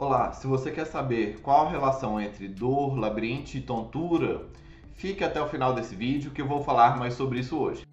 Olá, 0.00 0.32
se 0.32 0.46
você 0.46 0.70
quer 0.70 0.86
saber 0.86 1.40
qual 1.42 1.66
a 1.66 1.68
relação 1.68 2.18
entre 2.18 2.48
dor, 2.48 2.98
labirinte 2.98 3.58
e 3.58 3.60
tontura, 3.60 4.46
fique 4.94 5.22
até 5.22 5.42
o 5.42 5.46
final 5.46 5.74
desse 5.74 5.94
vídeo 5.94 6.30
que 6.30 6.40
eu 6.40 6.48
vou 6.48 6.64
falar 6.64 6.96
mais 6.96 7.12
sobre 7.12 7.40
isso 7.40 7.58
hoje. 7.58 7.86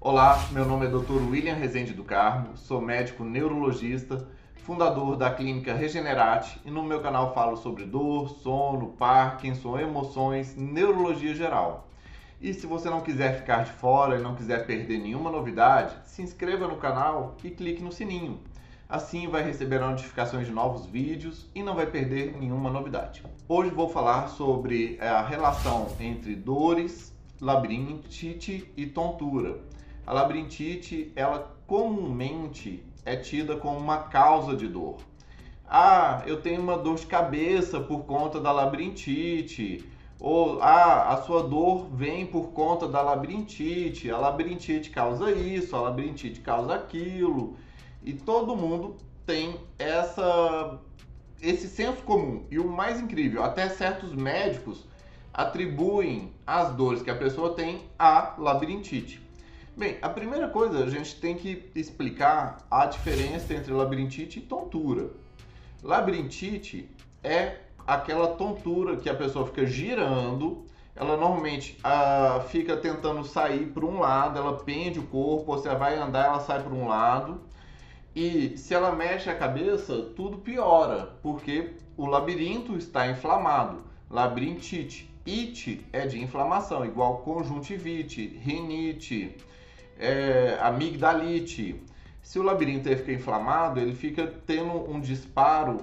Olá, 0.00 0.44
meu 0.50 0.64
nome 0.64 0.86
é 0.86 0.88
Dr. 0.88 1.22
William 1.30 1.54
Rezende 1.54 1.92
do 1.92 2.02
Carmo, 2.02 2.56
sou 2.56 2.80
médico 2.80 3.22
neurologista, 3.22 4.26
fundador 4.56 5.14
da 5.14 5.30
clínica 5.30 5.72
Regenerate 5.72 6.60
e 6.64 6.70
no 6.70 6.82
meu 6.82 7.00
canal 7.00 7.32
falo 7.32 7.56
sobre 7.56 7.84
dor, 7.84 8.28
sono, 8.28 8.88
Parkinson, 8.98 9.78
emoções, 9.78 10.56
neurologia 10.56 11.32
geral. 11.32 11.86
E 12.42 12.52
se 12.52 12.66
você 12.66 12.90
não 12.90 13.00
quiser 13.00 13.38
ficar 13.38 13.62
de 13.62 13.70
fora 13.70 14.18
e 14.18 14.20
não 14.20 14.34
quiser 14.34 14.66
perder 14.66 14.98
nenhuma 14.98 15.30
novidade, 15.30 15.94
se 16.04 16.22
inscreva 16.22 16.66
no 16.66 16.76
canal 16.76 17.36
e 17.44 17.50
clique 17.50 17.80
no 17.80 17.92
sininho. 17.92 18.40
Assim 18.88 19.28
vai 19.28 19.44
receber 19.44 19.78
notificações 19.78 20.48
de 20.48 20.52
novos 20.52 20.84
vídeos 20.84 21.48
e 21.54 21.62
não 21.62 21.76
vai 21.76 21.86
perder 21.86 22.36
nenhuma 22.36 22.68
novidade. 22.68 23.22
Hoje 23.48 23.70
vou 23.70 23.88
falar 23.88 24.26
sobre 24.26 24.98
é, 25.00 25.08
a 25.08 25.22
relação 25.22 25.86
entre 26.00 26.34
dores, 26.34 27.16
labirintite 27.40 28.68
e 28.76 28.86
tontura. 28.86 29.60
A 30.04 30.12
labirintite, 30.12 31.12
ela 31.14 31.56
comumente 31.64 32.84
é 33.04 33.14
tida 33.14 33.54
como 33.54 33.78
uma 33.78 33.98
causa 33.98 34.56
de 34.56 34.66
dor. 34.66 34.96
Ah, 35.64 36.24
eu 36.26 36.42
tenho 36.42 36.60
uma 36.60 36.76
dor 36.76 36.96
de 36.96 37.06
cabeça 37.06 37.80
por 37.80 38.00
conta 38.00 38.40
da 38.40 38.50
labirintite. 38.50 39.91
Ou 40.24 40.62
ah, 40.62 41.14
a 41.14 41.22
sua 41.22 41.42
dor 41.42 41.88
vem 41.92 42.24
por 42.24 42.52
conta 42.52 42.86
da 42.86 43.02
labirintite. 43.02 44.08
A 44.08 44.16
labirintite 44.16 44.88
causa 44.88 45.32
isso, 45.32 45.74
a 45.74 45.80
labirintite 45.80 46.38
causa 46.38 46.76
aquilo. 46.76 47.56
E 48.04 48.12
todo 48.12 48.54
mundo 48.54 48.96
tem 49.26 49.58
essa 49.76 50.78
esse 51.40 51.66
senso 51.66 52.04
comum. 52.04 52.46
E 52.52 52.60
o 52.60 52.68
mais 52.68 53.00
incrível, 53.00 53.42
até 53.42 53.68
certos 53.68 54.14
médicos 54.14 54.86
atribuem 55.34 56.32
as 56.46 56.72
dores 56.72 57.02
que 57.02 57.10
a 57.10 57.16
pessoa 57.16 57.54
tem 57.54 57.82
à 57.98 58.36
labirintite. 58.38 59.20
Bem, 59.76 59.98
a 60.00 60.08
primeira 60.08 60.46
coisa 60.46 60.84
a 60.84 60.88
gente 60.88 61.16
tem 61.16 61.34
que 61.34 61.68
explicar 61.74 62.58
a 62.70 62.86
diferença 62.86 63.52
entre 63.52 63.72
labirintite 63.72 64.38
e 64.38 64.42
tontura. 64.42 65.10
Labirintite 65.82 66.88
é 67.24 67.56
aquela 67.86 68.28
tontura 68.28 68.96
que 68.96 69.08
a 69.08 69.14
pessoa 69.14 69.46
fica 69.46 69.66
girando, 69.66 70.64
ela 70.94 71.16
normalmente 71.16 71.78
ah, 71.82 72.44
fica 72.48 72.76
tentando 72.76 73.24
sair 73.24 73.66
para 73.66 73.84
um 73.84 73.98
lado, 74.00 74.38
ela 74.38 74.58
pende 74.58 74.98
o 74.98 75.04
corpo, 75.04 75.46
você 75.46 75.74
vai 75.74 75.96
andar, 75.96 76.26
ela 76.26 76.40
sai 76.40 76.62
para 76.62 76.72
um 76.72 76.86
lado. 76.86 77.40
E 78.14 78.58
se 78.58 78.74
ela 78.74 78.92
mexe 78.92 79.30
a 79.30 79.34
cabeça, 79.34 80.10
tudo 80.14 80.38
piora, 80.38 81.16
porque 81.22 81.72
o 81.96 82.06
labirinto 82.06 82.76
está 82.76 83.08
inflamado. 83.08 83.82
Labirintite. 84.10 85.10
It 85.26 85.86
é 85.92 86.04
de 86.04 86.20
inflamação, 86.20 86.84
igual 86.84 87.18
conjuntivite, 87.18 88.26
rinite, 88.42 89.36
é, 89.96 90.58
amigdalite. 90.60 91.80
Se 92.20 92.38
o 92.38 92.42
labirinto 92.42 92.88
fica 92.88 93.12
inflamado, 93.12 93.78
ele 93.78 93.94
fica 93.94 94.26
tendo 94.46 94.90
um 94.90 95.00
disparo 95.00 95.80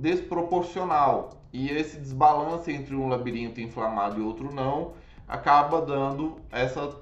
desproporcional. 0.00 1.30
E 1.52 1.70
esse 1.70 1.98
desbalance 1.98 2.70
entre 2.72 2.94
um 2.94 3.08
labirinto 3.08 3.60
inflamado 3.60 4.20
e 4.20 4.24
outro 4.24 4.52
não 4.52 4.92
acaba 5.26 5.80
dando 5.80 6.36
essa 6.50 6.94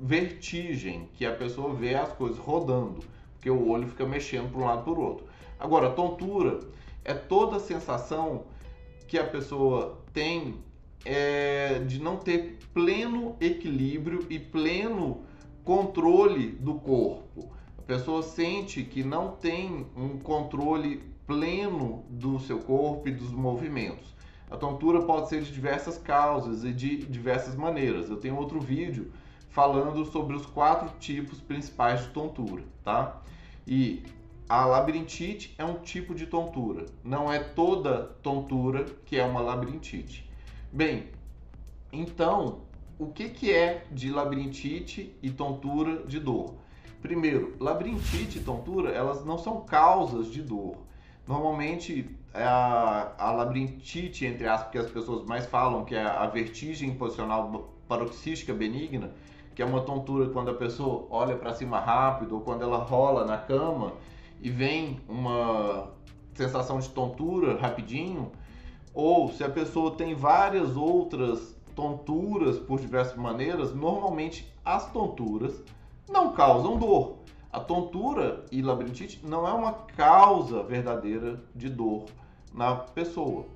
vertigem 0.00 1.08
que 1.14 1.24
a 1.24 1.32
pessoa 1.32 1.74
vê 1.74 1.94
as 1.94 2.12
coisas 2.12 2.38
rodando, 2.38 3.02
porque 3.34 3.50
o 3.50 3.68
olho 3.68 3.88
fica 3.88 4.06
mexendo 4.06 4.50
para 4.50 4.60
um 4.60 4.64
lado 4.64 4.82
para 4.82 4.92
o 4.92 5.00
outro. 5.00 5.26
Agora, 5.58 5.90
tontura 5.90 6.60
é 7.04 7.14
toda 7.14 7.56
a 7.56 7.60
sensação 7.60 8.44
que 9.06 9.18
a 9.18 9.24
pessoa 9.24 9.98
tem 10.12 10.56
é, 11.04 11.80
de 11.80 12.00
não 12.00 12.16
ter 12.16 12.58
pleno 12.72 13.36
equilíbrio 13.40 14.26
e 14.30 14.38
pleno 14.38 15.22
controle 15.62 16.48
do 16.48 16.74
corpo. 16.74 17.52
A 17.78 17.82
pessoa 17.82 18.22
sente 18.22 18.82
que 18.82 19.02
não 19.02 19.32
tem 19.32 19.86
um 19.96 20.18
controle 20.18 21.13
pleno 21.26 22.04
do 22.08 22.38
seu 22.40 22.60
corpo 22.60 23.08
e 23.08 23.12
dos 23.12 23.30
movimentos. 23.30 24.14
A 24.50 24.56
tontura 24.56 25.02
pode 25.02 25.28
ser 25.28 25.42
de 25.42 25.52
diversas 25.52 25.98
causas 25.98 26.64
e 26.64 26.72
de 26.72 26.98
diversas 27.06 27.54
maneiras. 27.54 28.10
Eu 28.10 28.16
tenho 28.16 28.36
outro 28.36 28.60
vídeo 28.60 29.10
falando 29.48 30.04
sobre 30.06 30.36
os 30.36 30.44
quatro 30.46 30.90
tipos 30.98 31.40
principais 31.40 32.02
de 32.02 32.08
tontura, 32.08 32.62
tá? 32.82 33.22
E 33.66 34.02
a 34.48 34.66
labirintite 34.66 35.54
é 35.56 35.64
um 35.64 35.76
tipo 35.76 36.14
de 36.14 36.26
tontura, 36.26 36.84
não 37.02 37.32
é 37.32 37.38
toda 37.38 38.02
tontura 38.22 38.84
que 39.06 39.16
é 39.16 39.24
uma 39.24 39.40
labirintite. 39.40 40.28
Bem, 40.70 41.08
então 41.90 42.60
o 42.98 43.06
que, 43.06 43.28
que 43.28 43.52
é 43.52 43.86
de 43.90 44.10
labirintite 44.10 45.16
e 45.22 45.30
tontura 45.30 46.04
de 46.04 46.20
dor? 46.20 46.54
Primeiro, 47.00 47.56
labirintite 47.58 48.38
e 48.38 48.42
tontura, 48.42 48.90
elas 48.90 49.24
não 49.24 49.38
são 49.38 49.62
causas 49.62 50.30
de 50.30 50.42
dor. 50.42 50.76
Normalmente, 51.26 52.14
a, 52.34 53.12
a 53.18 53.32
labirintite, 53.32 54.26
entre 54.26 54.46
aspas, 54.46 54.70
que 54.70 54.78
as 54.78 54.90
pessoas 54.90 55.24
mais 55.24 55.46
falam, 55.46 55.84
que 55.84 55.94
é 55.94 56.02
a 56.02 56.26
vertigem 56.26 56.94
posicional 56.94 57.72
paroxística 57.88 58.52
benigna, 58.52 59.10
que 59.54 59.62
é 59.62 59.64
uma 59.64 59.80
tontura 59.80 60.28
quando 60.30 60.50
a 60.50 60.54
pessoa 60.54 61.06
olha 61.10 61.36
para 61.36 61.54
cima 61.54 61.78
rápido 61.78 62.34
ou 62.34 62.40
quando 62.40 62.62
ela 62.62 62.78
rola 62.78 63.24
na 63.24 63.38
cama 63.38 63.92
e 64.40 64.50
vem 64.50 65.00
uma 65.08 65.90
sensação 66.34 66.78
de 66.78 66.88
tontura 66.90 67.56
rapidinho, 67.58 68.32
ou 68.92 69.30
se 69.32 69.42
a 69.44 69.48
pessoa 69.48 69.92
tem 69.92 70.14
várias 70.14 70.76
outras 70.76 71.56
tonturas 71.74 72.58
por 72.58 72.80
diversas 72.80 73.16
maneiras, 73.16 73.74
normalmente 73.74 74.52
as 74.64 74.90
tonturas 74.92 75.62
não 76.08 76.32
causam 76.32 76.76
dor. 76.78 77.23
A 77.54 77.60
tontura 77.60 78.44
e 78.50 78.60
labirintite 78.60 79.20
não 79.24 79.46
é 79.46 79.52
uma 79.52 79.74
causa 79.96 80.64
verdadeira 80.64 81.40
de 81.54 81.68
dor 81.68 82.06
na 82.52 82.74
pessoa. 82.74 83.46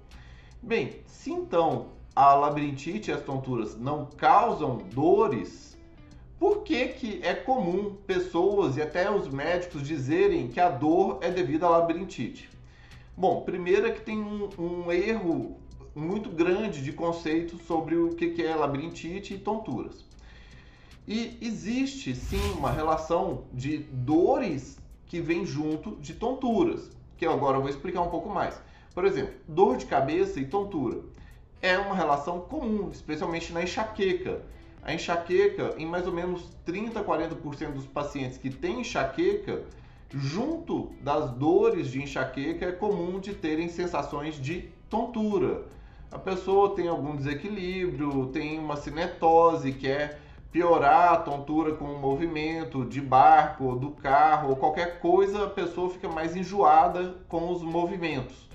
Bem, 0.62 1.00
se 1.04 1.32
então 1.32 1.88
a 2.14 2.32
labirintite 2.32 3.10
e 3.10 3.12
as 3.12 3.24
tonturas 3.24 3.76
não 3.76 4.06
causam 4.06 4.76
dores, 4.94 5.76
por 6.38 6.62
que, 6.62 6.86
que 6.90 7.20
é 7.24 7.34
comum 7.34 7.96
pessoas 8.06 8.76
e 8.76 8.82
até 8.82 9.10
os 9.10 9.26
médicos 9.26 9.82
dizerem 9.82 10.46
que 10.46 10.60
a 10.60 10.68
dor 10.70 11.18
é 11.20 11.28
devido 11.28 11.66
à 11.66 11.70
labirintite? 11.70 12.48
Bom, 13.16 13.40
primeiro 13.40 13.88
é 13.88 13.90
que 13.90 14.02
tem 14.02 14.16
um, 14.16 14.48
um 14.56 14.92
erro 14.92 15.56
muito 15.92 16.30
grande 16.30 16.84
de 16.84 16.92
conceitos 16.92 17.62
sobre 17.62 17.96
o 17.96 18.14
que 18.14 18.40
é 18.44 18.54
labirintite 18.54 19.34
e 19.34 19.38
tonturas. 19.38 20.06
E 21.10 21.38
existe 21.40 22.14
sim 22.14 22.52
uma 22.52 22.70
relação 22.70 23.44
de 23.50 23.78
dores 23.78 24.78
que 25.06 25.22
vem 25.22 25.46
junto 25.46 25.96
de 25.96 26.12
tonturas, 26.12 26.90
que 27.16 27.24
agora 27.24 27.56
eu 27.56 27.62
vou 27.62 27.70
explicar 27.70 28.02
um 28.02 28.10
pouco 28.10 28.28
mais. 28.28 28.60
Por 28.94 29.06
exemplo, 29.06 29.34
dor 29.48 29.78
de 29.78 29.86
cabeça 29.86 30.38
e 30.38 30.44
tontura 30.44 31.00
é 31.62 31.78
uma 31.78 31.94
relação 31.94 32.40
comum, 32.40 32.90
especialmente 32.92 33.54
na 33.54 33.62
enxaqueca. 33.62 34.42
A 34.82 34.92
enxaqueca, 34.92 35.74
em 35.78 35.86
mais 35.86 36.06
ou 36.06 36.12
menos 36.12 36.54
30 36.66 37.00
a 37.00 37.04
40% 37.04 37.72
dos 37.72 37.86
pacientes 37.86 38.36
que 38.36 38.50
têm 38.50 38.82
enxaqueca, 38.82 39.62
junto 40.10 40.92
das 41.00 41.30
dores 41.30 41.90
de 41.90 42.02
enxaqueca, 42.02 42.66
é 42.66 42.72
comum 42.72 43.18
de 43.18 43.32
terem 43.32 43.70
sensações 43.70 44.34
de 44.34 44.68
tontura 44.90 45.64
a 46.10 46.18
pessoa 46.18 46.74
tem 46.74 46.88
algum 46.88 47.14
desequilíbrio, 47.14 48.26
tem 48.28 48.58
uma 48.58 48.76
cinetose, 48.76 49.72
quer 49.72 50.18
piorar 50.50 51.12
a 51.12 51.16
tontura 51.18 51.74
com 51.74 51.84
o 51.84 51.98
movimento 51.98 52.84
de 52.84 53.00
barco, 53.00 53.76
do 53.76 53.90
carro 53.90 54.50
ou 54.50 54.56
qualquer 54.56 55.00
coisa, 55.00 55.44
a 55.44 55.50
pessoa 55.50 55.90
fica 55.90 56.08
mais 56.08 56.34
enjoada 56.34 57.16
com 57.28 57.50
os 57.50 57.62
movimentos. 57.62 58.48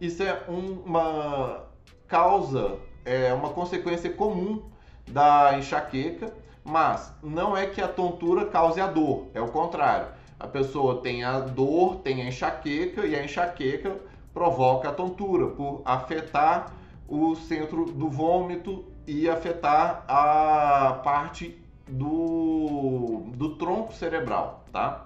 Isso 0.00 0.22
é 0.22 0.42
uma 0.48 1.64
causa, 2.08 2.78
é 3.04 3.32
uma 3.32 3.50
consequência 3.50 4.10
comum 4.10 4.62
da 5.06 5.56
enxaqueca, 5.58 6.32
mas 6.64 7.12
não 7.22 7.56
é 7.56 7.66
que 7.66 7.80
a 7.80 7.88
tontura 7.88 8.46
cause 8.46 8.80
a 8.80 8.86
dor, 8.86 9.26
é 9.34 9.40
o 9.40 9.48
contrário. 9.48 10.08
A 10.40 10.46
pessoa 10.46 11.00
tem 11.00 11.24
a 11.24 11.40
dor, 11.40 11.96
tem 11.96 12.22
a 12.22 12.26
enxaqueca 12.26 13.06
e 13.06 13.14
a 13.14 13.22
enxaqueca 13.22 13.98
provoca 14.32 14.88
a 14.88 14.92
tontura 14.92 15.48
por 15.48 15.82
afetar 15.84 16.72
o 17.06 17.36
centro 17.36 17.84
do 17.84 18.08
vômito 18.08 18.84
e 19.06 19.28
afetar 19.28 20.04
a 20.08 21.00
parte 21.34 21.58
do, 21.88 23.24
do 23.34 23.56
tronco 23.56 23.92
cerebral, 23.92 24.64
tá? 24.72 25.04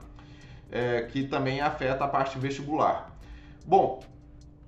É, 0.70 1.02
que 1.02 1.26
também 1.26 1.62
afeta 1.62 2.04
a 2.04 2.08
parte 2.08 2.38
vestibular. 2.38 3.16
Bom, 3.66 4.02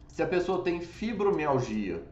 se 0.08 0.22
a 0.22 0.26
pessoa 0.26 0.62
tem 0.62 0.80
fibromialgia 0.80 2.02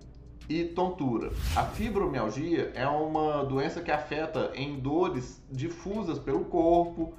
e 0.48 0.64
tontura, 0.64 1.32
a 1.56 1.64
fibromialgia 1.64 2.70
é 2.74 2.86
uma 2.86 3.42
doença 3.42 3.80
que 3.80 3.90
afeta 3.90 4.52
em 4.54 4.78
dores 4.78 5.42
difusas 5.50 6.18
pelo 6.18 6.44
corpo, 6.44 7.14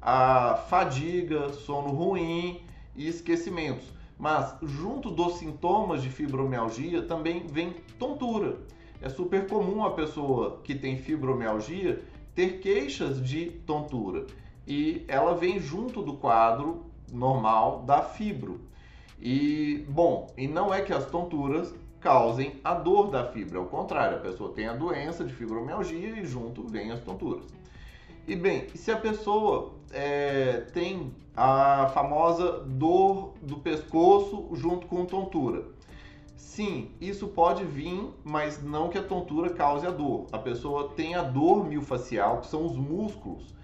a 0.00 0.54
fadiga, 0.68 1.52
sono 1.52 1.88
ruim 1.88 2.62
e 2.94 3.08
esquecimentos. 3.08 3.92
Mas 4.16 4.54
junto 4.62 5.10
dos 5.10 5.38
sintomas 5.38 6.00
de 6.00 6.08
fibromialgia 6.08 7.02
também 7.02 7.44
vem 7.48 7.74
tontura. 7.98 8.58
É 9.02 9.08
super 9.08 9.48
comum 9.48 9.84
a 9.84 9.90
pessoa 9.90 10.60
que 10.62 10.76
tem 10.76 10.96
fibromialgia 10.96 12.00
ter 12.36 12.60
queixas 12.60 13.20
de 13.20 13.46
tontura 13.66 14.26
e 14.66 15.04
ela 15.08 15.34
vem 15.34 15.58
junto 15.58 16.00
do 16.02 16.14
quadro 16.14 16.86
normal 17.12 17.82
da 17.82 18.00
fibro. 18.00 18.60
E 19.20 19.84
bom, 19.88 20.28
e 20.38 20.46
não 20.46 20.72
é 20.72 20.80
que 20.82 20.92
as 20.92 21.04
tonturas 21.04 21.74
causem 22.00 22.60
a 22.62 22.74
dor 22.74 23.10
da 23.10 23.24
fibra, 23.26 23.58
ao 23.58 23.66
contrário, 23.66 24.18
a 24.18 24.20
pessoa 24.20 24.52
tem 24.52 24.66
a 24.66 24.72
doença 24.72 25.24
de 25.24 25.32
fibromialgia 25.32 26.20
e 26.20 26.24
junto 26.24 26.66
vem 26.66 26.92
as 26.92 27.00
tonturas. 27.00 27.44
E 28.26 28.36
bem, 28.36 28.68
se 28.74 28.92
a 28.92 28.96
pessoa 28.96 29.72
é, 29.92 30.64
tem 30.72 31.12
a 31.36 31.90
famosa 31.92 32.60
dor 32.60 33.34
do 33.42 33.56
pescoço 33.58 34.48
junto 34.52 34.86
com 34.86 35.04
tontura, 35.04 35.64
sim, 36.42 36.90
isso 37.00 37.28
pode 37.28 37.64
vir, 37.64 38.10
mas 38.24 38.62
não 38.62 38.88
que 38.88 38.98
a 38.98 39.02
tontura 39.02 39.50
cause 39.50 39.86
a 39.86 39.90
dor. 39.90 40.26
A 40.32 40.38
pessoa 40.38 40.90
tem 40.90 41.14
a 41.14 41.22
dor 41.22 41.64
miofascial, 41.64 42.40
que 42.40 42.48
são 42.48 42.66
os 42.66 42.76
músculos 42.76 43.54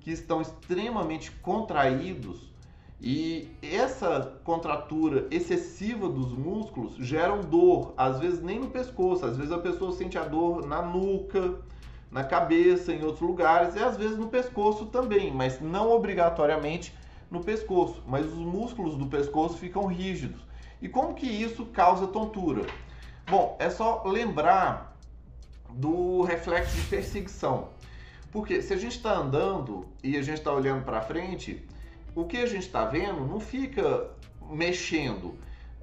que 0.00 0.12
estão 0.12 0.40
extremamente 0.40 1.32
contraídos 1.32 2.54
e 3.00 3.48
essa 3.62 4.38
contratura 4.44 5.26
excessiva 5.30 6.08
dos 6.08 6.32
músculos 6.32 6.94
geram 6.96 7.40
dor, 7.40 7.92
às 7.96 8.20
vezes 8.20 8.42
nem 8.42 8.58
no 8.58 8.68
pescoço, 8.68 9.26
às 9.26 9.36
vezes 9.36 9.52
a 9.52 9.58
pessoa 9.58 9.92
sente 9.92 10.16
a 10.16 10.24
dor 10.24 10.66
na 10.66 10.80
nuca, 10.82 11.54
na 12.10 12.24
cabeça, 12.24 12.92
em 12.92 13.02
outros 13.02 13.20
lugares, 13.20 13.74
e 13.74 13.80
às 13.80 13.96
vezes 13.96 14.16
no 14.16 14.28
pescoço 14.28 14.86
também, 14.86 15.32
mas 15.32 15.60
não 15.60 15.90
obrigatoriamente 15.90 16.94
no 17.30 17.42
pescoço, 17.42 18.02
mas 18.06 18.24
os 18.26 18.38
músculos 18.38 18.96
do 18.96 19.06
pescoço 19.06 19.58
ficam 19.58 19.86
rígidos. 19.86 20.40
E 20.80 20.88
como 20.88 21.14
que 21.14 21.26
isso 21.26 21.66
causa 21.66 22.06
tontura? 22.06 22.66
Bom, 23.28 23.56
é 23.58 23.70
só 23.70 24.02
lembrar 24.04 24.96
do 25.70 26.22
reflexo 26.22 26.76
de 26.76 26.82
perseguição. 26.82 27.68
Porque 28.30 28.60
se 28.60 28.74
a 28.74 28.76
gente 28.76 28.96
está 28.96 29.14
andando 29.14 29.86
e 30.02 30.16
a 30.16 30.22
gente 30.22 30.38
está 30.38 30.52
olhando 30.52 30.84
para 30.84 31.00
frente, 31.00 31.66
o 32.14 32.24
que 32.24 32.36
a 32.38 32.46
gente 32.46 32.66
está 32.66 32.84
vendo 32.84 33.20
não 33.26 33.40
fica 33.40 34.10
mexendo. 34.50 35.34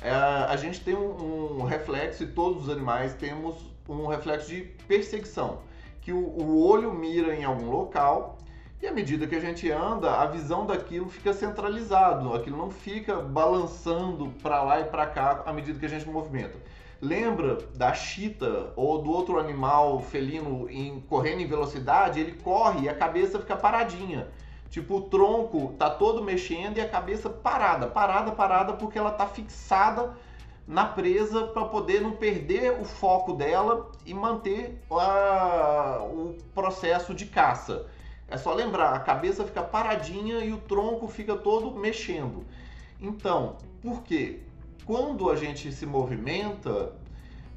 É, 0.01 0.11
a 0.11 0.55
gente 0.57 0.81
tem 0.81 0.95
um, 0.95 1.61
um, 1.61 1.63
reflexo, 1.63 2.23
e 2.23 2.27
todos 2.27 2.63
os 2.63 2.69
animais 2.69 3.13
temos 3.13 3.55
um 3.87 4.07
reflexo 4.07 4.49
de 4.49 4.61
perseguição, 4.87 5.61
que 6.01 6.11
o, 6.11 6.17
o 6.17 6.65
olho 6.65 6.93
mira 6.93 7.35
em 7.35 7.43
algum 7.43 7.69
local 7.69 8.37
e 8.83 8.87
à 8.87 8.91
medida 8.91 9.25
que 9.25 9.33
a 9.33 9.39
gente 9.39 9.71
anda, 9.71 10.11
a 10.19 10.25
visão 10.25 10.65
daquilo 10.65 11.07
fica 11.07 11.31
centralizado, 11.31 12.33
aquilo 12.33 12.57
não 12.57 12.69
fica 12.69 13.15
balançando 13.15 14.33
para 14.43 14.61
lá 14.61 14.81
e 14.81 14.83
para 14.83 15.05
cá 15.07 15.41
à 15.45 15.53
medida 15.53 15.79
que 15.79 15.85
a 15.85 15.89
gente 15.89 16.05
movimenta. 16.05 16.57
Lembra 17.01 17.59
da 17.75 17.93
chita 17.93 18.73
ou 18.75 19.01
do 19.01 19.09
outro 19.09 19.39
animal 19.39 20.01
felino 20.01 20.69
em 20.69 20.99
correndo 20.99 21.39
em 21.39 21.47
velocidade? 21.47 22.19
Ele 22.19 22.33
corre 22.33 22.81
e 22.81 22.89
a 22.89 22.93
cabeça 22.93 23.39
fica 23.39 23.55
paradinha. 23.55 24.27
Tipo, 24.69 24.97
o 24.97 25.01
tronco 25.03 25.73
tá 25.79 25.89
todo 25.89 26.21
mexendo 26.21 26.77
e 26.77 26.81
a 26.81 26.89
cabeça 26.89 27.29
parada, 27.29 27.87
parada, 27.87 28.33
parada, 28.33 28.73
porque 28.73 28.99
ela 28.99 29.11
tá 29.11 29.25
fixada 29.25 30.13
na 30.67 30.83
presa 30.83 31.47
para 31.47 31.63
poder 31.65 32.01
não 32.01 32.11
perder 32.11 32.81
o 32.81 32.83
foco 32.83 33.31
dela 33.31 33.89
e 34.05 34.13
manter 34.13 34.77
a, 34.91 35.99
o 36.03 36.35
processo 36.53 37.13
de 37.13 37.27
caça. 37.27 37.87
É 38.33 38.37
só 38.37 38.51
lembrar, 38.51 38.95
a 38.95 38.99
cabeça 38.99 39.45
fica 39.45 39.61
paradinha 39.61 40.43
e 40.43 40.51
o 40.51 40.57
tronco 40.57 41.07
fica 41.07 41.35
todo 41.35 41.71
mexendo. 41.79 42.43
Então, 42.99 43.57
por 43.79 44.01
quê? 44.01 44.39
Quando 44.85 45.29
a 45.29 45.35
gente 45.35 45.71
se 45.71 45.85
movimenta, 45.85 46.93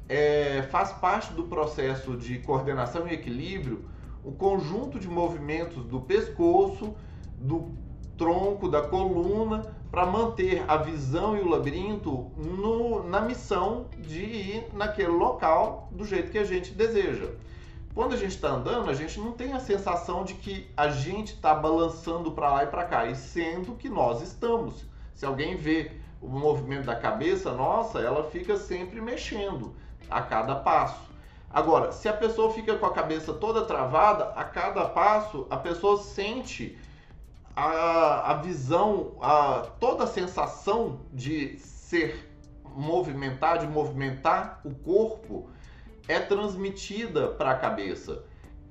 é, 0.07 0.61
faz 0.69 0.91
parte 0.91 1.33
do 1.33 1.45
processo 1.45 2.15
de 2.15 2.37
coordenação 2.37 3.07
e 3.07 3.13
equilíbrio 3.15 3.89
o 4.23 4.31
conjunto 4.31 4.99
de 4.99 5.07
movimentos 5.07 5.83
do 5.83 5.99
pescoço, 5.99 6.93
do 7.39 7.71
tronco, 8.15 8.69
da 8.69 8.83
coluna, 8.83 9.73
para 9.89 10.05
manter 10.05 10.63
a 10.67 10.77
visão 10.77 11.35
e 11.35 11.39
o 11.39 11.49
labirinto 11.49 12.31
no, 12.37 13.01
na 13.09 13.21
missão 13.21 13.87
de 13.97 14.21
ir 14.21 14.67
naquele 14.73 15.07
local 15.07 15.89
do 15.91 16.05
jeito 16.05 16.29
que 16.29 16.37
a 16.37 16.43
gente 16.43 16.71
deseja. 16.71 17.31
Quando 17.97 18.13
a 18.13 18.17
gente 18.17 18.35
está 18.35 18.49
andando, 18.49 18.91
a 18.91 18.93
gente 18.93 19.19
não 19.19 19.31
tem 19.31 19.53
a 19.53 19.59
sensação 19.59 20.23
de 20.23 20.35
que 20.35 20.69
a 20.77 20.87
gente 20.87 21.33
está 21.33 21.55
balançando 21.55 22.31
para 22.31 22.53
lá 22.53 22.63
e 22.63 22.67
para 22.67 22.85
cá, 22.85 23.07
e 23.07 23.15
sendo 23.15 23.73
que 23.73 23.89
nós 23.89 24.21
estamos. 24.21 24.85
Se 25.15 25.25
alguém 25.25 25.55
vê 25.55 25.93
o 26.21 26.27
movimento 26.27 26.85
da 26.85 26.95
cabeça 26.95 27.51
nossa, 27.53 27.99
ela 27.99 28.29
fica 28.29 28.55
sempre 28.55 29.01
mexendo 29.01 29.73
a 30.11 30.21
cada 30.21 30.57
passo. 30.57 31.09
Agora, 31.49 31.91
se 31.91 32.07
a 32.07 32.13
pessoa 32.13 32.53
fica 32.53 32.77
com 32.77 32.85
a 32.85 32.93
cabeça 32.93 33.33
toda 33.33 33.65
travada, 33.65 34.25
a 34.35 34.43
cada 34.43 34.85
passo 34.85 35.47
a 35.49 35.57
pessoa 35.57 35.97
sente 35.97 36.77
a, 37.55 38.29
a 38.29 38.33
visão, 38.35 39.13
a, 39.19 39.65
toda 39.79 40.03
a 40.03 40.07
sensação 40.07 40.99
de 41.11 41.57
ser 41.57 42.31
movimentar, 42.75 43.57
de 43.57 43.65
movimentar 43.65 44.61
o 44.63 44.75
corpo, 44.75 45.49
é 46.07 46.19
transmitida 46.19 47.27
para 47.29 47.51
a 47.51 47.55
cabeça. 47.57 48.23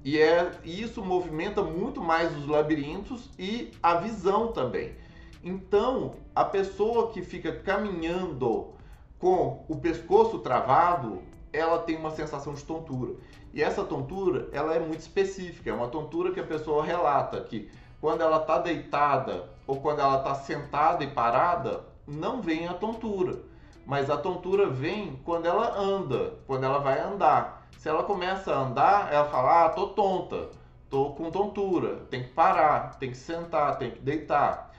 E 0.05 0.19
é, 0.19 0.51
isso 0.65 1.05
movimenta 1.05 1.63
muito 1.63 2.01
mais 2.01 2.37
os 2.37 2.47
labirintos 2.47 3.29
e 3.39 3.73
a 3.83 3.97
visão 3.97 4.53
também. 4.53 4.95
Então, 5.43 6.15
a 6.35 6.45
pessoa 6.45 7.11
que 7.11 7.23
fica 7.23 7.53
caminhando 7.53 8.75
com 9.19 9.65
o 9.69 9.77
pescoço 9.77 10.39
travado, 10.39 11.23
ela 11.53 11.79
tem 11.79 11.97
uma 11.97 12.11
sensação 12.11 12.55
de 12.55 12.63
tontura. 12.65 13.15
E 13.53 13.63
essa 13.63 13.83
tontura, 13.85 14.49
ela 14.53 14.75
é 14.75 14.79
muito 14.79 15.01
específica, 15.01 15.71
é 15.71 15.73
uma 15.73 15.89
tontura 15.89 16.33
que 16.33 16.41
a 16.41 16.47
pessoa 16.47 16.85
relata 16.85 17.41
que 17.41 17.71
quando 18.01 18.21
ela 18.21 18.39
está 18.39 18.59
deitada 18.59 19.49
ou 19.67 19.81
quando 19.81 20.01
ela 20.01 20.19
está 20.19 20.35
sentada 20.35 21.03
e 21.03 21.11
parada, 21.11 21.85
não 22.07 22.41
vem 22.41 22.69
a 22.69 22.75
tontura. 22.75 23.41
Mas 23.87 24.11
a 24.11 24.17
tontura 24.17 24.69
vem 24.69 25.19
quando 25.25 25.47
ela 25.47 25.79
anda, 25.79 26.35
quando 26.45 26.65
ela 26.65 26.81
vai 26.81 27.01
andar. 27.01 27.69
Se 27.79 27.89
ela 27.89 28.03
começa 28.03 28.53
a 28.53 28.59
andar, 28.59 29.13
ela 29.13 29.27
fala: 29.27 29.67
"Ah, 29.67 29.69
tô 29.69 29.87
tonta, 29.89 30.51
tô 30.91 31.11
com 31.11 31.31
tontura, 31.31 32.05
tem 32.11 32.25
que 32.25 32.31
parar, 32.31 32.99
tem 32.99 33.13
que 33.13 33.17
sentar, 33.17 33.79
tem 33.79 33.93
que 33.93 34.01
deitar". 34.01 34.73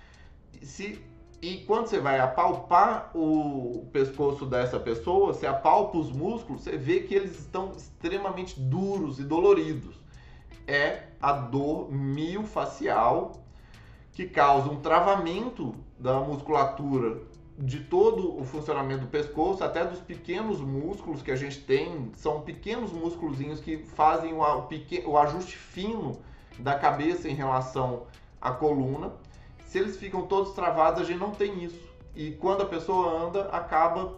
Se 0.62 1.02
e 1.42 1.60
quando 1.60 1.88
você 1.88 2.00
vai 2.00 2.20
apalpar 2.20 3.12
o 3.16 3.88
pescoço 3.94 4.46
dessa 4.46 4.80
pessoa, 4.80 5.34
você 5.34 5.46
apalpa 5.46 5.98
os 5.98 6.12
músculos, 6.12 6.64
você 6.64 6.76
vê 6.78 7.02
que 7.02 7.14
eles 7.14 7.40
estão 7.40 7.74
extremamente 7.74 8.60
duros 8.60 9.20
e 9.20 9.24
doloridos. 9.24 9.96
É 10.66 11.04
a 11.22 11.32
dor 11.32 11.92
miofascial 11.92 13.34
que 14.14 14.26
causa 14.26 14.68
um 14.68 14.82
travamento 14.82 15.76
da 15.98 16.20
musculatura 16.20 17.22
de 17.58 17.80
todo 17.80 18.40
o 18.40 18.46
funcionamento 18.46 19.02
do 19.02 19.08
pescoço, 19.08 19.64
até 19.64 19.84
dos 19.84 20.00
pequenos 20.00 20.62
músculos 20.62 21.22
que 21.22 21.32
a 21.32 21.36
gente 21.36 21.60
tem, 21.62 22.12
são 22.16 22.42
pequenos 22.42 22.92
músculozinhos 22.92 23.60
que 23.60 23.78
fazem 23.78 24.34
o, 24.34 25.18
ajuste 25.18 25.58
fino 25.58 26.20
da 26.60 26.76
cabeça 26.78 27.28
em 27.28 27.34
relação 27.34 28.06
à 28.40 28.52
coluna 28.52 29.12
se 29.68 29.78
eles 29.78 29.98
ficam 29.98 30.26
todos 30.26 30.54
travados, 30.54 31.02
a 31.02 31.06
gente 31.06 31.20
não 31.20 31.32
tem 31.32 31.64
isso. 31.64 31.88
E 32.16 32.32
quando 32.32 32.64
a 32.64 32.66
pessoa 32.66 33.28
anda, 33.28 33.44
acaba 33.50 34.16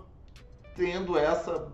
tendo 0.75 1.17
essa 1.17 1.67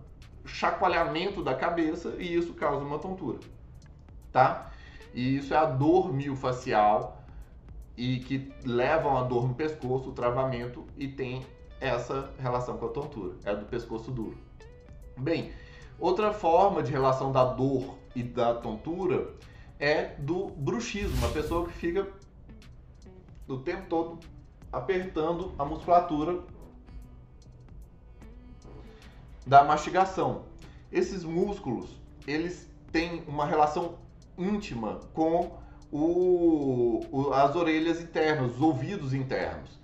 chacoalhamento 0.45 1.43
da 1.43 1.53
cabeça 1.53 2.15
e 2.17 2.35
isso 2.35 2.53
causa 2.53 2.83
uma 2.83 2.99
tontura, 2.99 3.39
tá? 4.31 4.71
E 5.13 5.37
isso 5.37 5.53
é 5.53 5.57
a 5.57 5.65
dor 5.65 6.13
miofascial 6.13 7.21
e 7.97 8.19
que 8.19 8.51
levam 8.63 9.17
a 9.17 9.23
dor 9.23 9.47
no 9.47 9.53
pescoço, 9.53 10.09
o 10.09 10.13
travamento 10.13 10.85
e 10.97 11.07
tem 11.07 11.45
essa 11.79 12.29
relação 12.39 12.77
com 12.77 12.85
a 12.85 12.89
tontura, 12.89 13.35
é 13.43 13.55
do 13.55 13.65
pescoço 13.65 14.11
duro. 14.11 14.37
Bem, 15.17 15.51
outra 15.99 16.33
forma 16.33 16.81
de 16.83 16.91
relação 16.91 17.31
da 17.31 17.43
dor 17.43 17.97
e 18.15 18.23
da 18.23 18.53
tontura 18.53 19.33
é 19.79 20.15
do 20.17 20.47
bruxismo, 20.49 21.25
a 21.25 21.29
pessoa 21.29 21.67
que 21.67 21.73
fica 21.73 22.07
do 23.47 23.59
tempo 23.59 23.87
todo 23.87 24.19
apertando 24.71 25.53
a 25.57 25.63
musculatura 25.63 26.43
da 29.45 29.63
mastigação. 29.63 30.43
Esses 30.91 31.23
músculos, 31.23 31.89
eles 32.25 32.69
têm 32.91 33.23
uma 33.27 33.45
relação 33.45 33.97
íntima 34.37 34.99
com 35.13 35.57
o, 35.91 37.05
o, 37.11 37.33
as 37.33 37.55
orelhas 37.55 38.01
internas, 38.01 38.55
os 38.55 38.61
ouvidos 38.61 39.13
internos. 39.13 39.79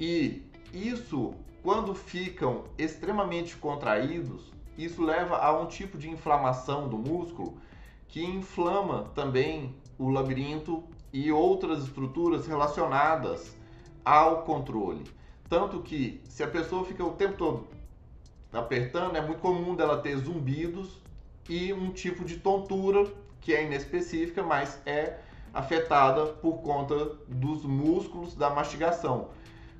E 0.00 0.50
isso, 0.72 1.34
quando 1.62 1.94
ficam 1.94 2.64
extremamente 2.78 3.56
contraídos, 3.56 4.52
isso 4.76 5.02
leva 5.02 5.36
a 5.36 5.60
um 5.60 5.66
tipo 5.66 5.98
de 5.98 6.08
inflamação 6.08 6.88
do 6.88 6.96
músculo 6.96 7.58
que 8.08 8.24
inflama 8.24 9.10
também 9.14 9.74
o 9.98 10.08
labirinto 10.08 10.82
e 11.12 11.30
outras 11.30 11.84
estruturas 11.84 12.46
relacionadas 12.46 13.56
ao 14.04 14.42
controle. 14.42 15.04
Tanto 15.48 15.80
que 15.80 16.20
se 16.24 16.42
a 16.42 16.48
pessoa 16.48 16.84
fica 16.84 17.04
o 17.04 17.12
tempo 17.12 17.34
todo 17.36 17.66
apertando, 18.52 19.16
é 19.16 19.20
muito 19.20 19.40
comum 19.40 19.74
dela 19.74 19.98
ter 19.98 20.16
zumbidos 20.16 21.00
e 21.48 21.72
um 21.72 21.90
tipo 21.90 22.24
de 22.24 22.38
tontura 22.38 23.10
que 23.40 23.54
é 23.54 23.64
inespecífica, 23.64 24.42
mas 24.42 24.80
é 24.86 25.18
afetada 25.52 26.26
por 26.26 26.62
conta 26.62 27.16
dos 27.28 27.64
músculos 27.64 28.34
da 28.34 28.48
mastigação. 28.50 29.28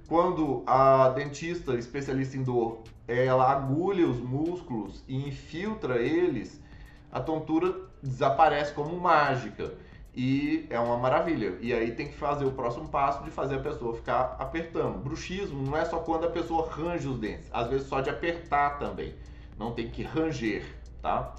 Quando 0.09 0.63
a 0.67 1.11
dentista 1.11 1.75
especialista 1.75 2.37
em 2.37 2.43
dor, 2.43 2.83
ela 3.07 3.51
agulha 3.51 4.07
os 4.07 4.19
músculos 4.19 5.03
e 5.09 5.29
infiltra 5.29 6.01
eles, 6.01 6.61
a 7.11 7.21
tontura 7.21 7.75
desaparece 8.03 8.73
como 8.73 8.99
mágica 8.99 9.75
e 10.15 10.67
é 10.69 10.79
uma 10.79 10.99
maravilha. 10.99 11.57
E 11.61 11.73
aí 11.73 11.93
tem 11.93 12.09
que 12.09 12.15
fazer 12.15 12.45
o 12.45 12.53
próximo 12.53 12.89
passo 12.89 13.25
de 13.25 13.31
fazer 13.31 13.57
a 13.57 13.61
pessoa 13.61 13.95
ficar 13.95 14.37
apertando. 14.39 14.99
Bruxismo 14.99 15.63
não 15.63 15.77
é 15.77 15.85
só 15.85 15.99
quando 15.99 16.25
a 16.25 16.31
pessoa 16.31 16.69
range 16.69 17.09
os 17.09 17.19
dentes, 17.19 17.49
às 17.53 17.69
vezes 17.69 17.87
só 17.87 18.01
de 18.01 18.11
apertar 18.11 18.79
também. 18.79 19.15
Não 19.59 19.73
tem 19.73 19.89
que 19.91 20.03
ranger, 20.03 20.65
tá? 21.01 21.35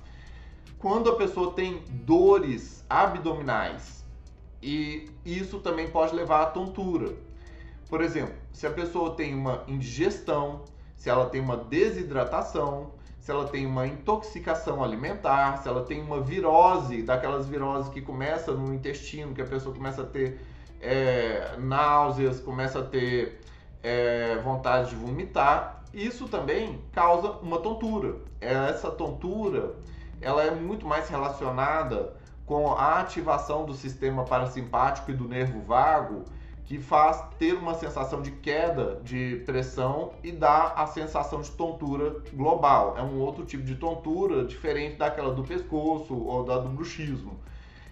Quando 0.79 1.10
a 1.10 1.15
pessoa 1.15 1.53
tem 1.53 1.84
dores 1.89 2.84
abdominais, 2.89 4.03
e 4.62 5.10
isso 5.25 5.60
também 5.60 5.89
pode 5.89 6.15
levar 6.15 6.41
à 6.41 6.46
tontura. 6.46 7.13
Por 7.89 8.01
exemplo, 8.01 8.36
se 8.53 8.67
a 8.67 8.72
pessoa 8.72 9.15
tem 9.15 9.33
uma 9.33 9.63
indigestão, 9.67 10.62
se 10.95 11.10
ela 11.10 11.25
tem 11.25 11.41
uma 11.41 11.57
desidratação, 11.57 12.91
se 13.19 13.31
ela 13.31 13.48
tem 13.48 13.65
uma 13.65 13.88
intoxicação 13.88 14.83
alimentar, 14.83 15.57
se 15.57 15.67
ela 15.67 15.83
tem 15.83 16.01
uma 16.01 16.22
virose, 16.22 17.01
daquelas 17.01 17.48
viroses 17.48 17.89
que 17.89 18.01
começa 18.01 18.53
no 18.53 18.74
intestino, 18.74 19.33
que 19.33 19.41
a 19.41 19.45
pessoa 19.45 19.75
começa 19.75 20.03
a 20.03 20.05
ter 20.05 20.39
é, 20.79 21.55
náuseas, 21.57 22.39
começa 22.39 22.79
a 22.79 22.83
ter 22.83 23.41
é, 23.81 24.38
vontade 24.38 24.91
de 24.91 24.95
vomitar, 24.95 25.83
isso 25.93 26.27
também 26.27 26.81
causa 26.91 27.31
uma 27.41 27.60
tontura. 27.60 28.17
Essa 28.39 28.91
tontura 28.91 29.75
ela 30.22 30.43
é 30.43 30.51
muito 30.51 30.86
mais 30.86 31.10
relacionada 31.10 32.13
com 32.45 32.74
a 32.74 33.00
ativação 33.00 33.65
do 33.65 33.74
sistema 33.74 34.24
parasimpático 34.24 35.12
e 35.12 35.13
do 35.13 35.27
nervo 35.27 35.62
vago 35.62 36.24
que 36.65 36.79
faz 36.79 37.22
ter 37.38 37.53
uma 37.53 37.74
sensação 37.74 38.22
de 38.22 38.32
queda 38.32 39.01
de 39.03 39.43
pressão 39.46 40.13
e 40.24 40.32
dá 40.32 40.74
a 40.75 40.88
sensação 40.88 41.41
de 41.41 41.51
tontura 41.51 42.22
global. 42.34 42.96
É 42.98 43.01
um 43.01 43.20
outro 43.20 43.46
tipo 43.46 43.63
de 43.63 43.75
tontura 43.75 44.46
diferente 44.46 44.98
daquela 44.98 45.34
do 45.34 45.43
pescoço 45.43 46.15
ou 46.15 46.43
da 46.43 46.58
do 46.58 46.70
bruxismo. 46.70 47.38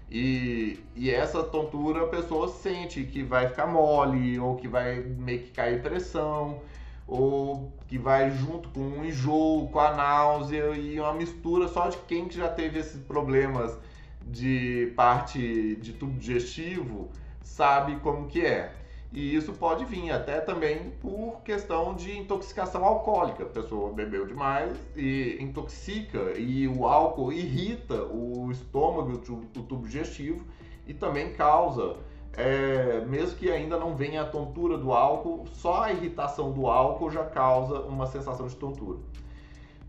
E, 0.10 0.80
e 0.96 1.10
essa 1.10 1.44
tontura 1.44 2.04
a 2.04 2.08
pessoa 2.08 2.48
sente 2.48 3.04
que 3.04 3.24
vai 3.24 3.48
ficar 3.48 3.68
mole 3.68 4.40
ou 4.40 4.56
que 4.56 4.68
vai 4.68 5.00
meio 5.00 5.40
que 5.40 5.52
cair 5.52 5.82
pressão 5.82 6.60
ou 7.08 7.72
que 7.88 7.98
vai 7.98 8.32
junto 8.32 8.70
com 8.70 8.80
um 8.80 9.06
enjoo, 9.06 9.68
com 9.70 9.80
a 9.80 9.94
náusea 9.94 10.76
e 10.76 11.00
uma 11.00 11.14
mistura 11.14 11.68
só 11.68 11.90
de 11.90 11.98
quem 12.08 12.28
que 12.28 12.38
já 12.38 12.48
teve 12.48 12.80
esses 12.80 13.02
problemas 13.02 13.78
de 14.26 14.94
parte 14.96 15.76
de 15.78 15.94
tubo 15.94 16.18
digestivo 16.18 17.10
sabe 17.44 17.98
como 17.98 18.28
que 18.28 18.46
é. 18.46 18.74
E 19.14 19.36
isso 19.36 19.52
pode 19.52 19.84
vir 19.84 20.10
até 20.10 20.40
também 20.40 20.92
por 21.02 21.42
questão 21.44 21.94
de 21.94 22.18
intoxicação 22.18 22.86
alcoólica. 22.86 23.44
A 23.44 23.48
pessoa 23.48 23.92
bebeu 23.92 24.26
demais 24.26 24.78
e 24.96 25.38
intoxica, 25.42 26.40
e 26.40 26.66
o 26.66 26.88
álcool 26.88 27.34
irrita 27.34 28.06
o 28.06 28.50
estômago, 28.50 29.12
o 29.12 29.18
tubo, 29.18 29.86
digestivo, 29.86 30.46
e 30.88 30.94
também 30.94 31.34
causa, 31.34 31.98
é, 32.38 33.02
mesmo 33.06 33.38
que 33.38 33.52
ainda 33.52 33.78
não 33.78 33.98
venha 33.98 34.22
a 34.22 34.26
tontura 34.26 34.78
do 34.78 34.94
álcool, 34.94 35.46
só 35.52 35.84
a 35.84 35.92
irritação 35.92 36.54
do 36.54 36.68
álcool 36.68 37.12
já 37.12 37.26
causa 37.26 37.82
uma 37.82 38.08
sensação 38.08 38.48
de 38.48 38.56
tontura. 38.56 39.00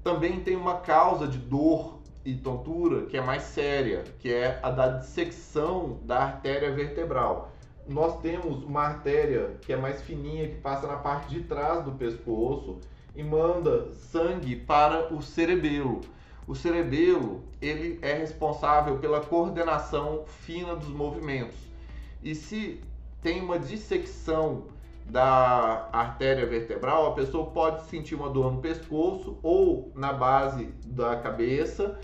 Também 0.02 0.40
tem 0.40 0.56
uma 0.56 0.78
causa 0.78 1.28
de 1.28 1.38
dor 1.38 2.01
e 2.24 2.34
tontura 2.34 3.06
que 3.06 3.16
é 3.16 3.20
mais 3.20 3.42
séria, 3.42 4.04
que 4.18 4.32
é 4.32 4.58
a 4.62 4.70
da 4.70 4.88
dissecção 4.88 5.98
da 6.04 6.22
artéria 6.22 6.70
vertebral 6.72 7.52
nós 7.88 8.20
temos 8.20 8.62
uma 8.62 8.82
artéria 8.82 9.56
que 9.62 9.72
é 9.72 9.76
mais 9.76 10.02
fininha, 10.02 10.48
que 10.48 10.56
passa 10.56 10.86
na 10.86 10.96
parte 10.96 11.28
de 11.30 11.42
trás 11.42 11.84
do 11.84 11.92
pescoço 11.92 12.78
e 13.14 13.22
manda 13.22 13.90
sangue 13.92 14.56
para 14.56 15.12
o 15.12 15.22
cerebelo. 15.22 16.00
O 16.46 16.54
cerebelo 16.54 17.42
ele 17.60 17.98
é 18.02 18.14
responsável 18.14 18.98
pela 18.98 19.20
coordenação 19.20 20.24
fina 20.26 20.74
dos 20.74 20.88
movimentos. 20.88 21.56
E 22.22 22.34
se 22.34 22.80
tem 23.20 23.40
uma 23.40 23.58
dissecção 23.58 24.64
da 25.04 25.88
artéria 25.92 26.46
vertebral, 26.46 27.08
a 27.08 27.14
pessoa 27.14 27.46
pode 27.50 27.84
sentir 27.86 28.14
uma 28.14 28.30
dor 28.30 28.52
no 28.52 28.60
pescoço 28.60 29.36
ou 29.42 29.90
na 29.94 30.12
base 30.12 30.66
da 30.86 31.16
cabeça 31.16 31.98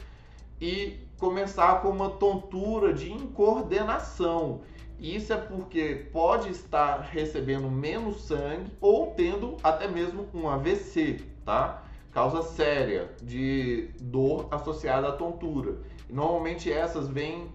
e 0.60 0.98
começar 1.18 1.82
com 1.82 1.88
uma 1.88 2.10
tontura 2.10 2.92
de 2.92 3.12
incoordenação. 3.12 4.60
Isso 4.98 5.32
é 5.32 5.36
porque 5.36 6.08
pode 6.12 6.50
estar 6.50 7.00
recebendo 7.00 7.70
menos 7.70 8.22
sangue 8.22 8.72
ou 8.80 9.12
tendo 9.12 9.56
até 9.62 9.86
mesmo 9.86 10.26
um 10.34 10.48
AVC, 10.48 11.20
tá? 11.44 11.84
Causa 12.10 12.42
séria 12.42 13.14
de 13.22 13.90
dor 14.00 14.48
associada 14.50 15.08
à 15.08 15.12
tontura. 15.12 15.78
Normalmente 16.08 16.72
essas 16.72 17.06
vêm 17.06 17.48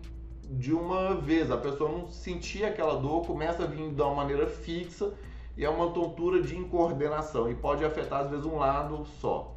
de 0.50 0.74
uma 0.74 1.16
vez, 1.16 1.52
a 1.52 1.58
pessoa 1.58 1.92
não 1.92 2.08
sentia 2.08 2.68
aquela 2.68 2.96
dor, 2.96 3.26
começa 3.26 3.64
a 3.64 3.68
vir 3.68 3.92
de 3.92 4.02
uma 4.02 4.14
maneira 4.14 4.48
fixa 4.48 5.14
e 5.58 5.66
é 5.66 5.70
uma 5.70 5.92
tontura 5.92 6.42
de 6.42 6.58
incoordenação 6.58 7.50
e 7.50 7.56
pode 7.56 7.84
afetar 7.84 8.22
às 8.22 8.30
vezes 8.30 8.46
um 8.46 8.58
lado 8.58 9.06
só. 9.20 9.56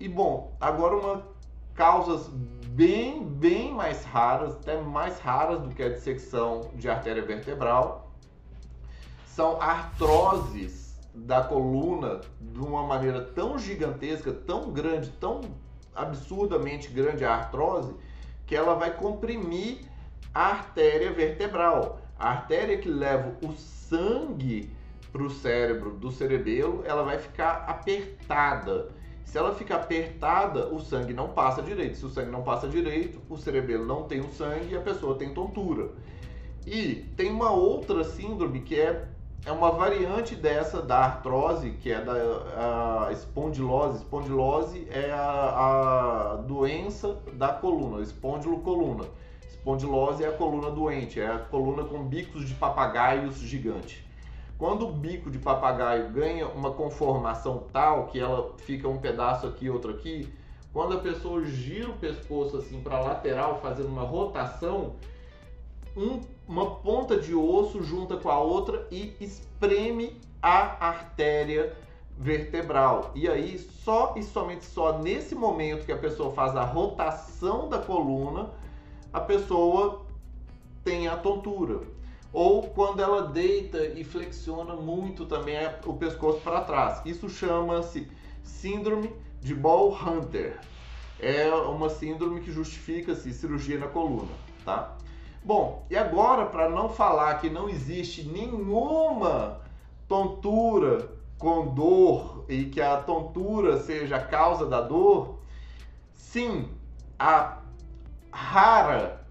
E 0.00 0.08
bom, 0.08 0.56
agora 0.60 0.96
uma 0.96 1.31
causas 1.74 2.28
bem, 2.72 3.24
bem 3.24 3.72
mais 3.72 4.04
raras, 4.04 4.54
até 4.54 4.80
mais 4.80 5.18
raras 5.18 5.60
do 5.60 5.68
que 5.68 5.82
a 5.82 5.88
dissecção 5.88 6.70
de 6.74 6.88
artéria 6.88 7.22
vertebral, 7.22 8.10
são 9.26 9.60
artroses 9.60 10.98
da 11.14 11.42
coluna 11.42 12.20
de 12.40 12.60
uma 12.60 12.82
maneira 12.86 13.20
tão 13.20 13.58
gigantesca, 13.58 14.32
tão 14.32 14.70
grande, 14.70 15.10
tão 15.10 15.42
absurdamente 15.94 16.88
grande 16.88 17.24
a 17.24 17.34
artrose, 17.34 17.94
que 18.46 18.56
ela 18.56 18.74
vai 18.74 18.94
comprimir 18.94 19.80
a 20.34 20.46
artéria 20.48 21.12
vertebral. 21.12 22.00
A 22.18 22.30
artéria 22.30 22.78
que 22.78 22.88
leva 22.88 23.34
o 23.42 23.52
sangue 23.52 24.70
para 25.12 25.22
o 25.22 25.30
cérebro 25.30 25.92
do 25.92 26.10
cerebelo, 26.10 26.82
ela 26.86 27.02
vai 27.02 27.18
ficar 27.18 27.64
apertada 27.66 28.88
se 29.24 29.38
ela 29.38 29.54
fica 29.54 29.76
apertada, 29.76 30.66
o 30.68 30.80
sangue 30.80 31.12
não 31.12 31.28
passa 31.28 31.62
direito. 31.62 31.96
Se 31.96 32.06
o 32.06 32.10
sangue 32.10 32.30
não 32.30 32.42
passa 32.42 32.68
direito, 32.68 33.20
o 33.28 33.36
cerebelo 33.36 33.86
não 33.86 34.04
tem 34.04 34.20
o 34.20 34.30
sangue 34.32 34.72
e 34.72 34.76
a 34.76 34.80
pessoa 34.80 35.16
tem 35.16 35.32
tontura. 35.32 35.90
E 36.66 37.06
tem 37.16 37.30
uma 37.30 37.50
outra 37.50 38.04
síndrome 38.04 38.60
que 38.60 38.78
é, 38.78 39.08
é 39.44 39.50
uma 39.50 39.70
variante 39.70 40.36
dessa 40.36 40.80
da 40.80 40.98
artrose, 40.98 41.70
que 41.70 41.90
é 41.90 42.00
da 42.00 43.10
espondilose. 43.10 43.98
Espondilose 43.98 44.86
é 44.90 45.10
a, 45.10 46.34
a 46.34 46.36
doença 46.36 47.18
da 47.32 47.48
coluna, 47.48 48.02
espondilo 48.02 48.58
coluna. 48.60 49.04
Espondilose 49.48 50.24
é 50.24 50.28
a 50.28 50.32
coluna 50.32 50.70
doente, 50.70 51.20
é 51.20 51.26
a 51.26 51.38
coluna 51.38 51.84
com 51.84 52.04
bicos 52.04 52.46
de 52.46 52.54
papagaios 52.54 53.36
gigante. 53.36 54.04
Quando 54.62 54.86
o 54.86 54.92
bico 54.92 55.28
de 55.28 55.40
papagaio 55.40 56.10
ganha 56.10 56.46
uma 56.46 56.70
conformação 56.70 57.64
tal 57.72 58.06
que 58.06 58.20
ela 58.20 58.54
fica 58.58 58.86
um 58.86 58.96
pedaço 58.96 59.44
aqui, 59.44 59.68
outro 59.68 59.90
aqui, 59.90 60.32
quando 60.72 60.94
a 60.94 61.00
pessoa 61.00 61.44
gira 61.44 61.90
o 61.90 61.94
pescoço 61.94 62.58
assim 62.58 62.80
para 62.80 63.00
lateral, 63.00 63.58
fazendo 63.60 63.88
uma 63.88 64.04
rotação, 64.04 64.94
um, 65.96 66.20
uma 66.46 66.76
ponta 66.76 67.16
de 67.16 67.34
osso 67.34 67.82
junta 67.82 68.16
com 68.16 68.30
a 68.30 68.38
outra 68.38 68.86
e 68.88 69.16
espreme 69.20 70.16
a 70.40 70.86
artéria 70.86 71.76
vertebral. 72.16 73.10
E 73.16 73.28
aí, 73.28 73.58
só 73.58 74.14
e 74.16 74.22
somente 74.22 74.64
só 74.64 74.96
nesse 74.96 75.34
momento 75.34 75.84
que 75.84 75.90
a 75.90 75.98
pessoa 75.98 76.32
faz 76.34 76.54
a 76.54 76.64
rotação 76.64 77.68
da 77.68 77.80
coluna, 77.80 78.48
a 79.12 79.18
pessoa 79.18 80.02
tem 80.84 81.08
a 81.08 81.16
tontura 81.16 81.80
ou 82.32 82.62
quando 82.62 83.02
ela 83.02 83.28
deita 83.28 83.84
e 83.84 84.02
flexiona 84.02 84.74
muito 84.74 85.26
também 85.26 85.56
o 85.84 85.94
pescoço 85.94 86.40
para 86.40 86.62
trás. 86.62 87.02
Isso 87.04 87.28
chama-se 87.28 88.08
síndrome 88.42 89.12
de 89.40 89.54
Ball 89.54 89.92
Hunter. 89.92 90.58
É 91.20 91.52
uma 91.52 91.88
síndrome 91.88 92.40
que 92.40 92.50
justifica-se 92.50 93.32
cirurgia 93.32 93.78
na 93.78 93.86
coluna, 93.86 94.32
tá? 94.64 94.96
Bom, 95.44 95.86
e 95.90 95.96
agora 95.96 96.46
para 96.46 96.68
não 96.70 96.88
falar 96.88 97.40
que 97.40 97.50
não 97.50 97.68
existe 97.68 98.22
nenhuma 98.24 99.60
tontura 100.08 101.10
com 101.38 101.74
dor 101.74 102.44
e 102.48 102.66
que 102.66 102.80
a 102.80 102.96
tontura 102.96 103.80
seja 103.80 104.16
a 104.16 104.24
causa 104.24 104.66
da 104.66 104.80
dor, 104.80 105.40
sim, 106.14 106.68
a 107.18 107.58
rara 108.30 109.21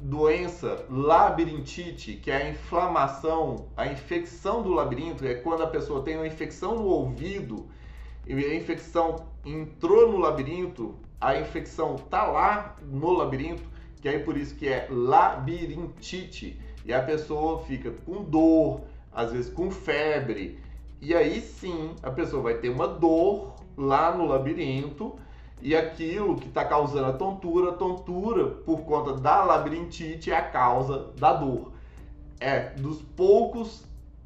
doença 0.00 0.86
labirintite, 0.88 2.14
que 2.14 2.30
é 2.30 2.36
a 2.36 2.50
inflamação, 2.50 3.66
a 3.76 3.86
infecção 3.86 4.62
do 4.62 4.72
labirinto, 4.72 5.26
é 5.26 5.34
quando 5.34 5.62
a 5.62 5.66
pessoa 5.66 6.02
tem 6.02 6.16
uma 6.16 6.26
infecção 6.26 6.76
no 6.76 6.84
ouvido 6.84 7.66
e 8.26 8.32
a 8.32 8.54
infecção 8.54 9.26
entrou 9.44 10.10
no 10.10 10.18
labirinto, 10.18 10.94
a 11.20 11.38
infecção 11.38 11.96
tá 11.96 12.24
lá 12.24 12.76
no 12.82 13.12
labirinto, 13.12 13.62
que 14.00 14.08
aí 14.08 14.20
por 14.20 14.36
isso 14.36 14.54
que 14.54 14.68
é 14.68 14.86
labirintite, 14.90 16.58
e 16.84 16.94
a 16.94 17.02
pessoa 17.02 17.60
fica 17.64 17.90
com 17.90 18.24
dor, 18.24 18.80
às 19.12 19.32
vezes 19.32 19.52
com 19.52 19.70
febre, 19.70 20.58
e 21.00 21.14
aí 21.14 21.42
sim 21.42 21.94
a 22.02 22.10
pessoa 22.10 22.42
vai 22.42 22.54
ter 22.54 22.70
uma 22.70 22.88
dor 22.88 23.54
lá 23.76 24.16
no 24.16 24.24
labirinto 24.24 25.18
e 25.62 25.76
aquilo 25.76 26.36
que 26.36 26.48
está 26.48 26.64
causando 26.64 27.06
a 27.06 27.12
tontura, 27.12 27.70
a 27.70 27.74
tontura 27.74 28.46
por 28.46 28.80
conta 28.82 29.14
da 29.14 29.44
labirintite 29.44 30.30
é 30.30 30.36
a 30.36 30.42
causa 30.42 31.10
da 31.18 31.32
dor. 31.32 31.72
É 32.38 32.70
dos 32.70 33.02
poucos 33.02 33.84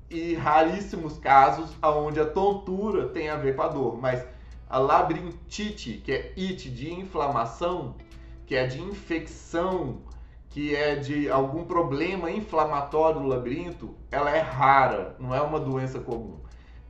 e 0.08 0.34
raríssimos 0.34 1.18
casos 1.18 1.70
onde 1.82 2.20
a 2.20 2.26
tontura 2.26 3.08
tem 3.08 3.28
a 3.28 3.36
ver 3.36 3.56
com 3.56 3.62
a 3.62 3.68
dor, 3.68 4.00
mas 4.00 4.24
a 4.68 4.78
labirintite, 4.78 6.00
que 6.04 6.12
é 6.12 6.32
it 6.38 6.70
de 6.70 6.92
inflamação, 6.92 7.96
que 8.46 8.54
é 8.54 8.66
de 8.66 8.80
infecção, 8.80 9.98
que 10.50 10.74
é 10.74 10.94
de 10.94 11.28
algum 11.28 11.64
problema 11.64 12.30
inflamatório 12.30 13.20
do 13.20 13.26
labirinto, 13.26 13.94
ela 14.10 14.30
é 14.30 14.38
rara, 14.38 15.16
não 15.18 15.34
é 15.34 15.40
uma 15.40 15.58
doença 15.58 15.98
comum 15.98 16.44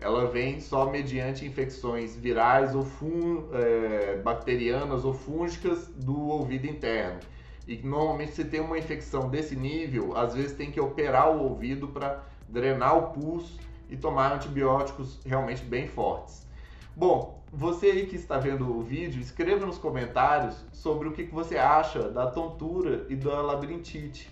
ela 0.05 0.27
vem 0.27 0.61
só 0.61 0.91
mediante 0.91 1.47
infecções 1.47 2.15
virais 2.15 2.75
ou 2.75 2.85
fun, 2.85 3.49
é, 3.55 4.21
bacterianas 4.23 5.03
ou 5.03 5.15
fúngicas 5.15 5.87
do 5.97 6.29
ouvido 6.29 6.67
interno. 6.67 7.21
E 7.67 7.79
normalmente 7.79 8.33
se 8.33 8.45
tem 8.45 8.61
uma 8.61 8.79
infecção 8.79 9.31
desse 9.31 9.57
nível, 9.57 10.15
às 10.15 10.35
vezes 10.35 10.53
tem 10.53 10.71
que 10.71 10.79
operar 10.79 11.35
o 11.35 11.43
ouvido 11.43 11.89
para 11.89 12.23
drenar 12.47 12.99
o 12.99 13.03
pulso 13.15 13.59
e 13.89 13.97
tomar 13.97 14.35
antibióticos 14.35 15.19
realmente 15.25 15.65
bem 15.65 15.89
fortes. 15.89 16.47
Bom, 16.95 17.43
você 17.51 17.87
aí 17.87 18.07
que 18.07 18.17
está 18.17 18.39
vendo 18.39 18.77
o 18.77 18.83
vídeo, 18.83 19.23
escreva 19.23 19.65
nos 19.65 19.79
comentários 19.79 20.63
sobre 20.71 21.09
o 21.09 21.13
que 21.13 21.23
você 21.25 21.57
acha 21.57 22.11
da 22.11 22.31
tontura 22.31 23.07
e 23.09 23.17
da 23.17 23.41
labirintite. 23.41 24.31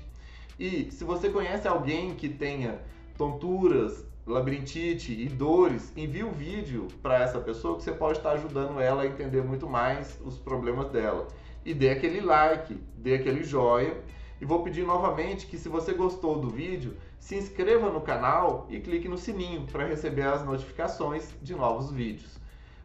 E 0.59 0.91
se 0.91 1.03
você 1.03 1.31
conhece 1.31 1.67
alguém 1.67 2.15
que 2.15 2.29
tenha 2.29 2.79
tonturas, 3.17 4.12
labirintite 4.27 5.13
e 5.13 5.29
dores, 5.29 5.93
envie 5.97 6.23
o 6.23 6.29
um 6.29 6.33
vídeo 6.33 6.89
para 7.03 7.23
essa 7.23 7.41
pessoa 7.41 7.77
que 7.77 7.83
você 7.83 7.93
pode 7.93 8.19
estar 8.19 8.33
ajudando 8.33 8.81
ela 8.81 9.03
a 9.03 9.07
entender 9.07 9.43
muito 9.43 9.69
mais 9.69 10.21
os 10.25 10.39
problemas 10.39 10.91
dela. 10.91 11.27
E 11.65 11.75
dê 11.75 11.91
aquele 11.91 12.21
like, 12.21 12.75
dê 12.97 13.15
aquele 13.15 13.43
joia. 13.43 13.97
E 14.41 14.45
vou 14.45 14.63
pedir 14.63 14.85
novamente 14.85 15.47
que 15.47 15.57
se 15.57 15.69
você 15.69 15.93
gostou 15.93 16.41
do 16.41 16.51
vídeo, 16.51 16.97
se 17.19 17.37
inscreva 17.37 17.91
no 17.91 18.01
canal 18.01 18.67
e 18.69 18.81
clique 18.81 19.09
no 19.09 19.17
sininho 19.17 19.67
para 19.71 19.87
receber 19.87 20.23
as 20.23 20.45
notificações 20.45 21.33
de 21.41 21.55
novos 21.55 21.91
vídeos. 21.91 22.39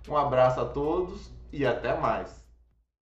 Um 0.07 0.15
abraço 0.15 0.59
a 0.59 0.65
todos 0.65 1.31
e 1.51 1.65
até 1.65 1.99
mais! 1.99 2.46